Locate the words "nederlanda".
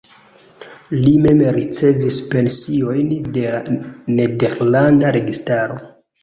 4.15-5.15